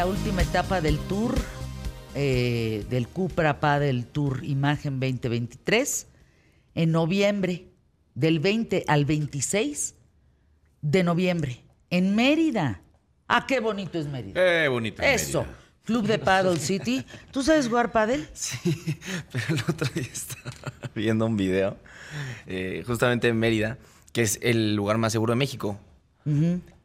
[0.00, 1.34] la última etapa del tour,
[2.14, 6.06] eh, del Cupra Padel Tour Imagen 2023,
[6.74, 7.66] en noviembre,
[8.14, 9.94] del 20 al 26
[10.80, 11.60] de noviembre,
[11.90, 12.80] en Mérida.
[13.28, 14.32] Ah, qué bonito es Mérida.
[14.40, 15.02] Qué bonito.
[15.02, 15.42] es Eso.
[15.42, 15.58] Mérida.
[15.84, 17.04] Club de Paddle City.
[17.30, 18.26] ¿Tú sabes jugar paddle?
[18.32, 18.98] Sí,
[19.30, 21.76] pero el otro día estaba viendo un video,
[22.46, 23.76] eh, justamente en Mérida,
[24.14, 25.78] que es el lugar más seguro de México.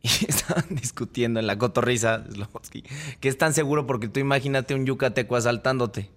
[0.06, 2.84] Y estaban discutiendo en la cotorriza, Slobodsky,
[3.20, 6.12] que es tan seguro porque tú imagínate un yucateco asaltándote.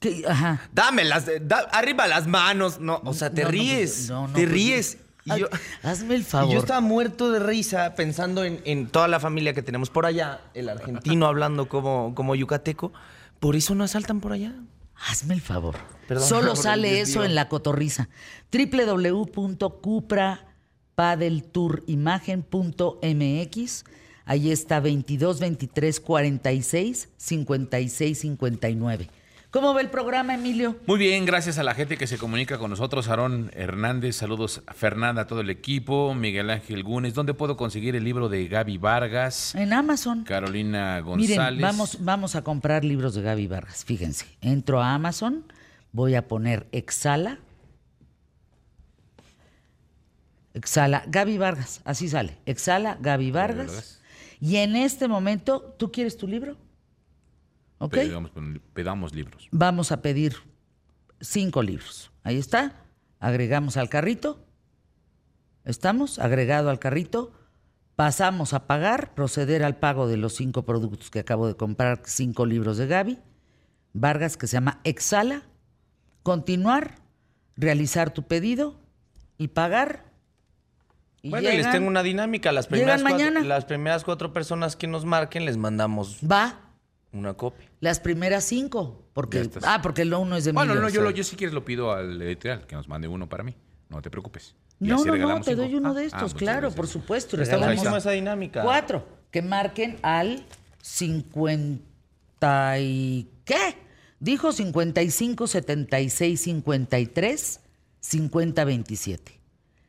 [0.00, 0.24] ¿Qué?
[0.28, 0.60] Ajá.
[0.72, 2.78] Dame las, da- arriba las manos.
[2.80, 3.90] No, o sea, te No, no, ríes.
[3.94, 4.98] pues, no, no, te pues, ríes.
[5.24, 5.48] Y yo,
[5.82, 6.52] hazme el y favor.
[6.52, 10.40] yo estaba muerto de risa pensando en, en toda la familia que tenemos por allá,
[10.54, 12.92] el argentino hablando como, como yucateco.
[13.40, 14.54] Por eso no asaltan por allá.
[14.94, 15.76] Hazme el favor.
[16.06, 18.08] Perdón Solo sale eso en la cotorriza.
[20.96, 23.84] www.cuprapadeltourimagen.mx.
[24.24, 29.08] Ahí está 22 23 46 56 59.
[29.50, 30.74] ¿Cómo va el programa, Emilio?
[30.86, 33.08] Muy bien, gracias a la gente que se comunica con nosotros.
[33.08, 36.12] Aarón Hernández, saludos a Fernanda, a todo el equipo.
[36.14, 39.54] Miguel Ángel Gunes, ¿dónde puedo conseguir el libro de Gaby Vargas?
[39.54, 40.24] En Amazon.
[40.24, 41.38] Carolina González.
[41.38, 43.84] Miren, vamos, vamos a comprar libros de Gaby Vargas.
[43.84, 45.44] Fíjense, entro a Amazon,
[45.92, 47.38] voy a poner Exhala.
[50.56, 52.38] Exhala, Gaby Vargas, así sale.
[52.46, 53.66] Exhala, Gaby Vargas.
[53.66, 54.00] Vargas.
[54.40, 56.56] Y en este momento, ¿tú quieres tu libro?
[57.76, 57.92] ¿Ok?
[57.92, 58.30] Pedamos,
[58.72, 59.48] pedamos libros.
[59.52, 60.34] Vamos a pedir
[61.20, 62.10] cinco libros.
[62.22, 62.86] Ahí está.
[63.20, 64.46] Agregamos al carrito.
[65.66, 66.18] ¿Estamos?
[66.18, 67.34] Agregado al carrito.
[67.94, 72.46] Pasamos a pagar, proceder al pago de los cinco productos que acabo de comprar, cinco
[72.46, 73.18] libros de Gaby.
[73.92, 75.42] Vargas, que se llama Exhala.
[76.22, 76.94] Continuar,
[77.56, 78.80] realizar tu pedido
[79.36, 80.05] y pagar.
[81.26, 82.52] Y bueno, y les llegan- tengo una dinámica.
[82.52, 86.60] Las llegan primeras, cuatro, las primeras cuatro personas que nos marquen les mandamos Va,
[87.12, 87.66] una copia.
[87.80, 89.02] las primeras cinco.
[89.12, 91.64] Porque, ah, porque lo uno es de Bueno, no, yo, lo- yo si quieres lo
[91.64, 93.54] pido al editorial, que nos mande uno para mí.
[93.88, 94.54] No te preocupes.
[94.80, 95.62] Y No, no, no, te cinco.
[95.62, 96.76] doy uno Ah, de ah, estos, claro, gracias.
[96.76, 97.36] por supuesto.
[97.36, 98.62] buenísima esa dinámica.
[98.62, 100.44] Cuatro, que marquen al
[100.82, 103.28] 50 y...
[103.44, 103.76] ¿Qué?
[104.20, 107.60] Dijo 55 76 53
[108.00, 109.40] 50 27.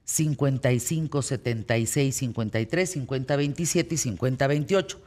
[0.07, 5.01] 55 76 53 50 27 y 50 28.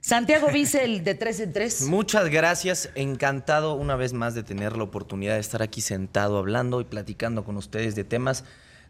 [0.00, 1.82] Santiago Vice, el de 3 en 3.
[1.88, 6.80] Muchas gracias, encantado una vez más de tener la oportunidad de estar aquí sentado hablando
[6.80, 8.44] y platicando con ustedes de temas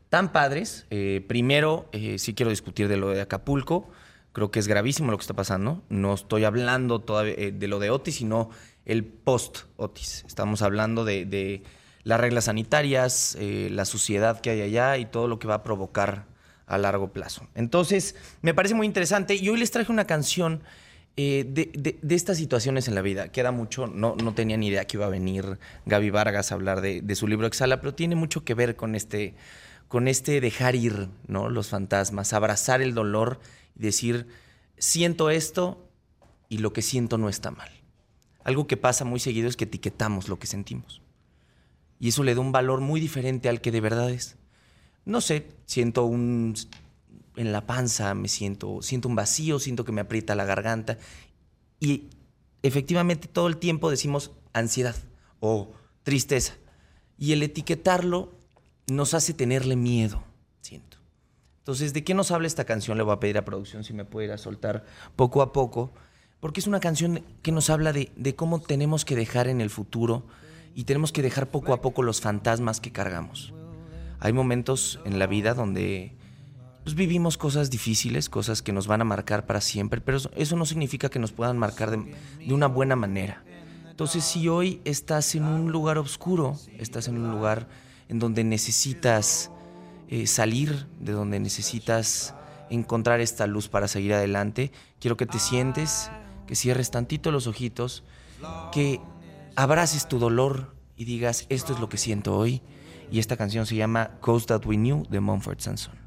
[0.08, 0.86] tan padres.
[0.90, 3.90] Eh, primero, eh, sí quiero discutir de lo de Acapulco.
[4.32, 5.82] Creo que es gravísimo lo que está pasando.
[5.88, 8.50] No estoy hablando todavía eh, de lo de Otis, sino
[8.84, 10.24] el post-Otis.
[10.28, 11.64] Estamos hablando de
[12.02, 15.62] las reglas sanitarias, eh, la suciedad que hay allá y todo lo que va a
[15.62, 16.26] provocar
[16.66, 17.46] a largo plazo.
[17.54, 20.62] Entonces, me parece muy interesante y hoy les traje una canción
[21.16, 23.30] eh, de, estas situaciones en la vida.
[23.30, 26.80] Queda mucho, no, no tenía ni idea que iba a venir Gaby Vargas a hablar
[26.80, 29.34] de, de su libro Exhala, pero tiene mucho que ver con este,
[29.88, 31.50] con este dejar ir ¿no?
[31.50, 33.40] los fantasmas, abrazar el dolor
[33.76, 34.28] y decir,
[34.78, 35.84] siento esto
[36.48, 37.70] y lo que siento no está mal.
[38.44, 41.02] Algo que pasa muy seguido es que etiquetamos lo que sentimos.
[42.00, 44.36] Y eso le da un valor muy diferente al que de verdad es.
[45.04, 46.54] No sé, siento un
[47.36, 50.98] en la panza, me siento, siento un vacío, siento que me aprieta la garganta.
[51.78, 52.08] Y
[52.62, 54.96] efectivamente todo el tiempo decimos ansiedad
[55.40, 55.72] o
[56.02, 56.54] tristeza.
[57.18, 58.32] Y el etiquetarlo
[58.90, 60.22] nos hace tenerle miedo,
[60.62, 60.96] siento.
[61.58, 62.96] Entonces, ¿de qué nos habla esta canción?
[62.96, 64.84] Le voy a pedir a producción si me puede ir a soltar
[65.16, 65.92] poco a poco,
[66.40, 70.24] porque es una canción que nos habla de cómo tenemos que dejar en el futuro
[70.75, 73.53] y tenemos que dejar poco a poco los fantasmas que cargamos.
[74.19, 76.14] Hay momentos en la vida donde
[76.84, 80.66] pues, vivimos cosas difíciles, cosas que nos van a marcar para siempre, pero eso, no
[80.66, 82.14] significa que nos puedan marcar de,
[82.47, 83.42] de una buena manera.
[83.89, 87.68] Entonces, si hoy estás en un lugar oscuro, estás en un lugar
[88.09, 89.50] en donde necesitas
[90.09, 92.34] eh, salir, de donde necesitas
[92.68, 96.10] encontrar esta luz para seguir adelante, quiero que te sientes,
[96.48, 98.03] que cierres tantito los ojitos,
[98.72, 99.00] que
[99.56, 102.62] abraces tu dolor y digas, esto es lo que siento hoy.
[103.10, 105.99] Y esta canción se llama Coast That We Knew de Mumford Sanson.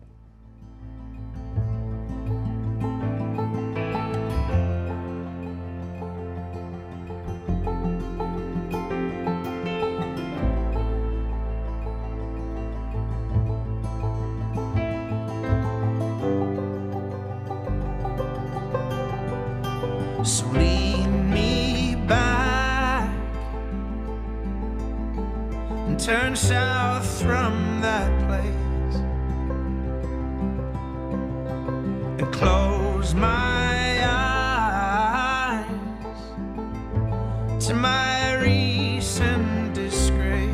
[26.48, 28.96] South from that place
[32.20, 35.66] and close my eyes
[37.66, 40.50] to my recent disgrace.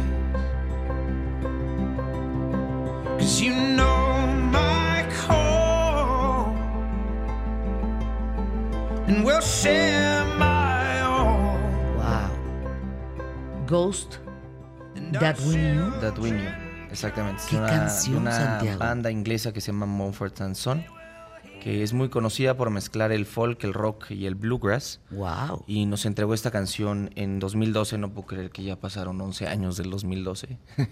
[3.18, 6.53] Cause you know my call
[9.07, 11.57] and we'll share my all.
[11.97, 12.30] Wow.
[13.65, 14.19] Ghost
[15.19, 15.92] That We Knew.
[16.01, 16.50] That We Knew.
[16.92, 17.42] Exactamente.
[17.42, 18.80] Es ¿Qué una, canción, una Santiago?
[18.80, 20.83] banda inglesa que se llama Mumford and Son,
[21.62, 25.01] que es muy conocida por mezclar el folk, el rock y el bluegrass.
[25.12, 25.63] Wow.
[25.68, 27.98] Y nos entregó esta canción en 2012.
[27.98, 30.57] No puedo creer que ya pasaron 11 años del 2012.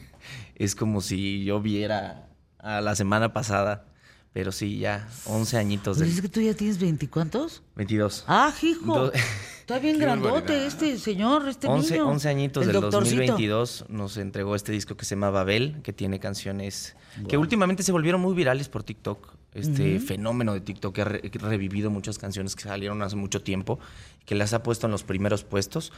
[0.55, 2.27] es como si yo viera
[2.59, 3.85] a la semana pasada.
[4.33, 7.63] Pero sí, ya 11 añitos Pero del es que tú ya tienes veinticuántos.
[7.75, 8.25] 22.
[8.27, 9.05] Ah, hijo.
[9.05, 9.11] Do-
[9.67, 10.65] Está bien Qué grandote barbaridad.
[10.65, 12.07] este señor, este 11, niño.
[12.07, 13.17] 11 añitos El del doctorcito.
[13.17, 16.95] 2022 nos entregó este disco que se llama Babel, que tiene canciones
[17.27, 19.33] que últimamente se volvieron muy virales por TikTok.
[19.53, 23.17] Este fenómeno de TikTok que ha re- que ha revivido muchas canciones que salieron hace
[23.17, 23.77] mucho tiempo,
[24.25, 25.91] que las ha puesto en los primeros puestos.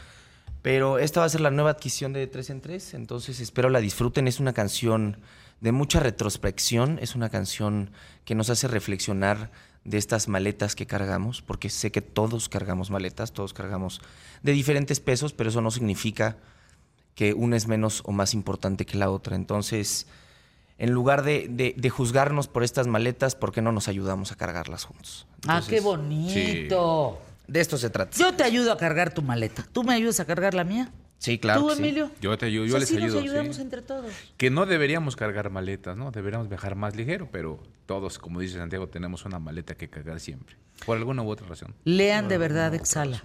[0.64, 3.82] Pero esta va a ser la nueva adquisición de 3 en 3, entonces espero la
[3.82, 4.28] disfruten.
[4.28, 5.18] Es una canción
[5.62, 7.92] de mucha retrospección, es una canción
[8.26, 9.52] que nos hace reflexionar
[9.86, 14.02] de estas maletas que cargamos, porque sé que todos cargamos maletas, todos cargamos
[14.44, 16.38] de diferentes pesos, pero eso no significa
[17.16, 19.36] que una es menos o más importante que la otra.
[19.36, 20.06] Entonces,
[20.78, 24.36] en lugar de, de- de juzgarnos por estas maletas, ¿por qué no nos ayudamos a
[24.36, 25.28] cargarlas juntos?
[25.48, 27.20] Ah, qué bonito.
[27.48, 28.16] De esto se trata.
[28.18, 29.66] Yo te ayudo a cargar tu maleta.
[29.74, 30.92] ¿Tú me ayudas a cargar la mía?
[31.20, 31.62] Sí, claro.
[31.62, 31.80] ¿Tú, sí.
[31.84, 32.12] Emilio?
[32.22, 33.16] Yo te ayudo, yo Pues les así ayudo.
[33.16, 33.62] nos ayudamos sí.
[33.62, 34.12] entre todos.
[34.38, 36.12] Que no deberíamos cargar maletas, ¿no?
[36.12, 40.56] Deberíamos viajar más ligero, pero todos, como dice Santiago, tenemos una maleta que cargar siempre.
[40.86, 41.76] Por alguna u otra razón.
[41.84, 43.24] Lean de verdad Exhala,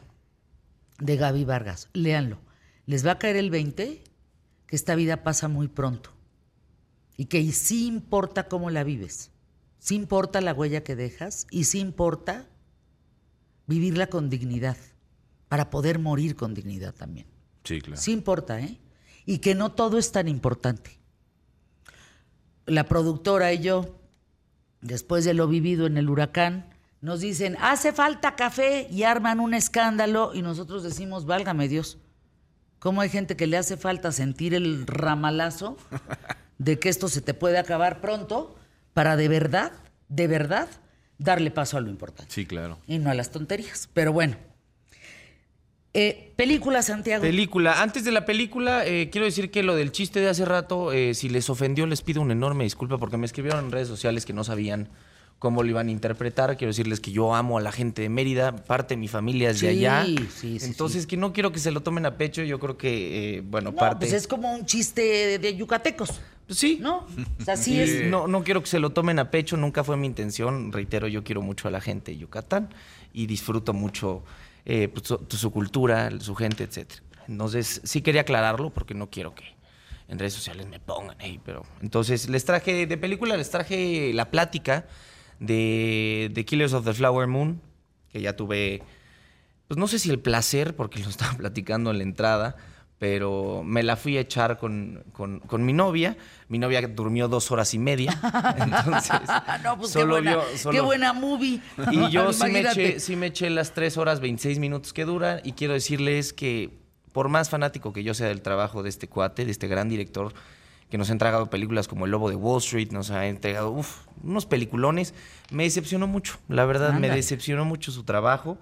[0.99, 1.89] de Gaby Vargas.
[1.93, 2.39] Léanlo.
[2.87, 4.03] Les va a caer el 20
[4.67, 6.11] que esta vida pasa muy pronto
[7.17, 9.31] y que sí importa cómo la vives.
[9.79, 12.47] Sí importa la huella que dejas y sí importa
[13.67, 14.77] vivirla con dignidad
[15.49, 17.27] para poder morir con dignidad también.
[17.65, 18.01] Sí, claro.
[18.01, 18.79] Sí importa, ¿eh?
[19.27, 20.99] Y que no todo es tan importante.
[22.67, 23.99] La productora y yo,
[24.81, 26.71] después de lo vivido en el huracán,
[27.01, 31.99] nos dicen, hace falta café y arman un escándalo y nosotros decimos, válgame Dios,
[32.79, 35.77] ¿cómo hay gente que le hace falta sentir el ramalazo
[36.59, 38.57] de que esto se te puede acabar pronto
[38.95, 39.73] para de verdad,
[40.09, 40.69] de verdad,
[41.19, 42.33] darle paso a lo importante?
[42.33, 42.79] Sí, claro.
[42.87, 43.89] Y no a las tonterías.
[43.93, 44.37] Pero bueno.
[45.97, 47.23] Eh, película, Santiago.
[47.23, 47.81] Película.
[47.81, 51.15] Antes de la película, eh, quiero decir que lo del chiste de hace rato, eh,
[51.15, 54.33] si les ofendió, les pido una enorme disculpa porque me escribieron en redes sociales que
[54.33, 54.89] no sabían
[55.39, 56.57] cómo lo iban a interpretar.
[56.57, 59.61] Quiero decirles que yo amo a la gente de Mérida, parte de mi familia es
[59.61, 60.05] de Sí, allá.
[60.05, 62.43] sí, sí, Entonces, que no quiero que se lo tomen a pecho.
[62.43, 64.07] Yo creo que, eh, bueno, No, parte.
[64.07, 66.79] pues es como un chiste de, de yucatecos, Pues sí.
[66.81, 67.07] ¿no?
[67.41, 68.07] O sea, sí es.
[68.11, 70.73] No, no quiero que se lo tomen a pecho, nunca fue mi intención.
[70.73, 72.71] Reitero, yo quiero mucho a la gente de Yucatán
[73.13, 74.25] y disfruto mucho
[74.67, 75.07] eh, pues,
[75.39, 76.91] su, cultura, su gente, etc.
[77.29, 79.55] Entonces, sí quería aclararlo porque no quiero que
[80.09, 84.31] en redes sociales me pongan ahí, pero entonces les traje de película, les traje la
[84.31, 84.87] plática
[85.41, 87.61] de The Killers of the Flower Moon,
[88.11, 88.83] que ya tuve,
[89.67, 92.57] pues no sé si el placer, porque lo estaba platicando en la entrada,
[92.99, 96.17] pero me la fui a echar con, con- con mi novia.
[96.49, 98.13] Mi novia durmió dos horas y media.
[98.57, 99.13] Entonces,
[99.63, 101.61] no, pues solo qué, buena, vio- solo- qué buena movie.
[101.91, 105.41] Y yo sí me, eché, sí me eché las 3 horas 26 minutos que dura
[105.45, 106.71] y quiero decirles que
[107.13, 110.33] por más fanático que yo sea del trabajo de este cuate, de este gran director
[110.91, 113.99] que nos ha entregado películas como El Lobo de Wall Street, nos ha entregado uf,
[114.23, 115.15] unos peliculones,
[115.51, 116.39] me decepcionó mucho.
[116.49, 118.59] La verdad, me decepcionó mucho su trabajo.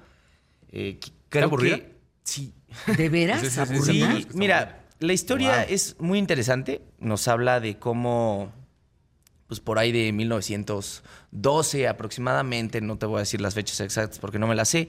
[0.71, 0.99] Eh,
[1.43, 1.77] aburrida?
[1.77, 1.93] que
[2.25, 2.53] sí.
[2.97, 3.43] ¿De veras?
[3.85, 5.67] Sí, mira, la historia Wow.
[5.69, 6.81] es muy interesante.
[6.99, 8.53] Nos habla de cómo,
[9.47, 14.39] pues por ahí de 1912 aproximadamente, no te voy a decir las fechas exactas porque
[14.39, 14.89] no me las sé,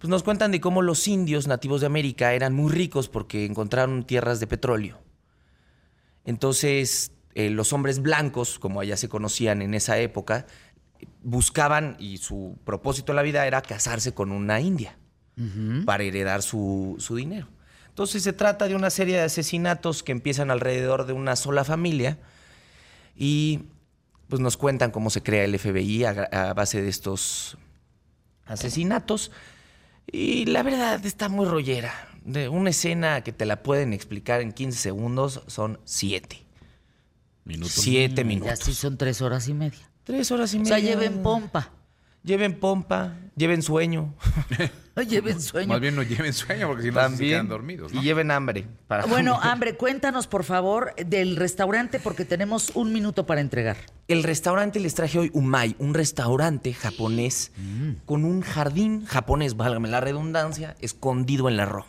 [0.00, 4.04] pues nos cuentan de cómo los indios nativos de América eran muy ricos porque encontraron
[4.04, 4.98] tierras de petróleo.
[6.24, 10.46] Entonces, eh, los hombres blancos, como allá se conocían en esa época,
[11.22, 14.98] buscaban y su propósito en la vida era casarse con una india
[15.84, 17.46] para heredar su, su dinero.
[17.88, 22.18] Entonces se trata de una serie de asesinatos que empiezan alrededor de una sola familia
[23.16, 23.64] y
[24.28, 27.58] pues nos cuentan cómo se crea el FBI a, base de estos
[28.46, 29.30] asesinatos.
[30.10, 31.92] Y la verdad está muy rollera.
[32.24, 36.42] De una escena que te la pueden explicar en 15 segundos son siete.
[37.44, 37.72] Minutos.
[37.72, 38.58] Siete Ya minutos.
[38.60, 39.90] sí son tres horas y media.
[40.04, 40.76] Tres horas y O media.
[40.76, 41.70] sea, lleven pompa.
[42.22, 44.14] Lleven pompa, lleven sueño.
[45.02, 45.68] Lleven sueño.
[45.68, 47.92] Más bien no lleven sueño porque si no se quedan dormidos.
[47.92, 48.00] ¿no?
[48.00, 48.66] Y lleven hambre.
[48.86, 49.48] Para Bueno, comer.
[49.52, 53.76] hambre, cuéntanos por favor del restaurante porque tenemos un minuto para entregar.
[54.08, 58.04] El restaurante les traje hoy Umai, un restaurante japonés Mm.
[58.06, 61.86] con un jardín japonés, válgame la redundancia, escondido en la Roma.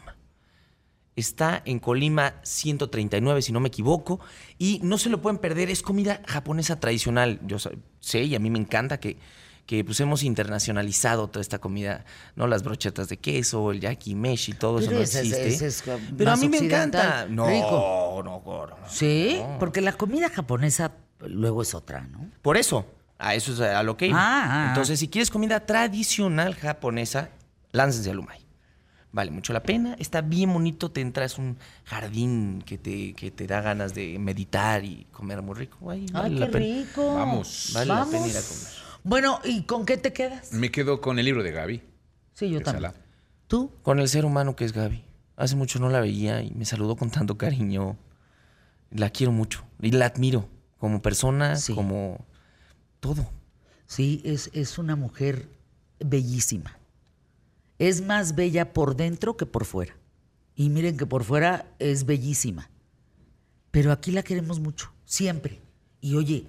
[1.15, 4.21] Está en Colima 139, si no me equivoco.
[4.57, 7.39] Y no se lo pueden perder, es comida japonesa tradicional.
[7.45, 7.57] Yo
[7.99, 9.17] sé y a mí me encanta que,
[9.65, 12.03] que pues hemos internacionalizado toda esta comida,
[12.35, 12.47] ¿no?
[12.47, 15.47] Las brochetas de queso, el yakimeshi, todo eso no ese existe.
[15.47, 15.83] ese es,
[16.17, 17.25] Pero a mí me encanta.
[17.29, 18.21] No, rico.
[18.25, 18.75] no, no, no.
[18.89, 19.59] Sí, no.
[19.59, 20.91] porque la comida japonesa
[21.21, 22.29] luego es otra, ¿no?
[22.41, 22.85] Por eso,
[23.17, 24.17] a eso es a lo que iba.
[24.19, 24.67] Ah, ah, ah.
[24.69, 27.29] Entonces, si quieres comida tradicional japonesa,
[27.71, 28.41] láncense al Umai.
[29.13, 33.45] Vale mucho la pena, está bien bonito, te entras un jardín que te, que te
[33.45, 35.77] da ganas de meditar y comer muy rico.
[35.81, 36.65] Vale Ay, la qué pena.
[36.65, 37.15] rico.
[37.15, 37.71] Vamos.
[37.73, 38.09] Vale la Vamos.
[38.13, 38.90] pena ir a comer.
[39.03, 40.53] Bueno, ¿y con qué te quedas?
[40.53, 41.81] Me quedo con el libro de Gaby.
[42.33, 42.91] Sí, yo también.
[42.91, 43.05] Sala.
[43.47, 43.71] ¿Tú?
[43.81, 45.03] Con el ser humano que es Gaby.
[45.35, 47.97] Hace mucho no la veía y me saludó con tanto cariño.
[48.91, 51.73] La quiero mucho y la admiro como persona, Sí.
[51.73, 52.25] como
[52.99, 53.29] todo.
[53.87, 55.49] Sí, es, es una mujer
[55.99, 56.77] bellísima.
[57.79, 59.95] Es más bella por dentro que por fuera.
[60.55, 62.69] Y miren que por fuera es bellísima.
[63.71, 65.61] Pero aquí la queremos mucho, siempre.
[66.01, 66.45] Y oye,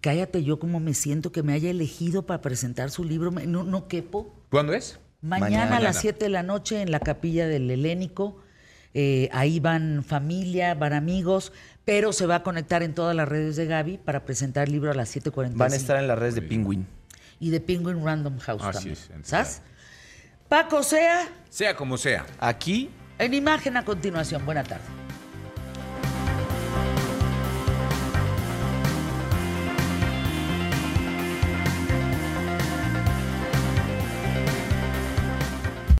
[0.00, 3.30] cállate yo como me siento que me haya elegido para presentar su libro.
[3.30, 4.34] No, no quepo.
[4.50, 4.98] ¿Cuándo es?
[5.22, 5.76] Mañana, Mañana.
[5.78, 8.38] a las 7 de la noche en la capilla del Helénico.
[8.94, 11.52] Eh, ahí van familia, van amigos,
[11.84, 14.90] pero se va a conectar en todas las redes de Gaby para presentar el libro
[14.90, 15.52] a las 7.45.
[15.54, 16.86] Van a estar en las redes de Penguin.
[17.38, 18.96] Y de Penguin Random House Así también.
[19.08, 19.62] entonces, ¿Sabes?
[20.48, 22.24] Paco Sea, Sea como sea.
[22.38, 22.88] Aquí
[23.18, 24.44] en imagen a continuación.
[24.46, 24.84] Buena tarde.